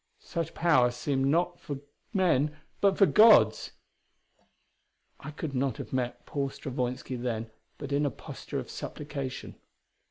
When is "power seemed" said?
0.55-1.27